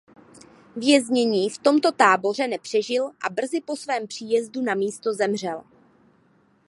Věznění 0.75 1.49
v 1.49 1.57
tomto 1.57 1.91
táboře 1.91 2.47
nepřežil 2.47 3.07
a 3.21 3.29
brzy 3.29 3.61
po 3.61 3.75
svém 3.75 4.07
příjezdu 4.07 4.61
na 4.61 4.75
místo 4.75 5.13
zemřel. 5.13 5.63